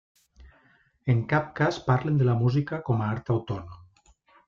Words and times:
En 1.15 1.19
cap 1.35 1.53
cas 1.61 1.79
parlen 1.91 2.19
de 2.23 2.29
la 2.31 2.37
música 2.43 2.83
com 2.91 3.05
a 3.07 3.15
art 3.15 3.35
autònom. 3.39 3.91